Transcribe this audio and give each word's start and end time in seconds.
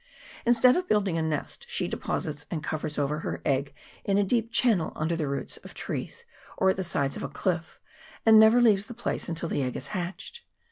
Instead 0.47 0.75
of 0.75 0.87
building 0.87 1.15
a 1.19 1.21
nest, 1.21 1.63
she 1.69 1.87
deposits 1.87 2.47
and 2.49 2.63
covers 2.63 2.97
over 2.97 3.19
her 3.19 3.39
egg 3.45 3.71
in 4.03 4.17
a 4.17 4.23
deep 4.23 4.51
channel 4.51 4.91
under 4.95 5.15
the 5.15 5.27
roots 5.27 5.57
of 5.57 5.75
trees, 5.75 6.25
or 6.57 6.71
at 6.71 6.75
the 6.75 6.83
sides 6.83 7.15
of 7.15 7.21
a 7.21 7.29
cliff, 7.29 7.79
and 8.25 8.39
never 8.39 8.59
leaves 8.59 8.87
the 8.87 8.95
place 8.95 9.29
until 9.29 9.47
the 9.49 9.61
egg 9.61 9.75
is 9.75 9.89
hatched. 9.93 10.41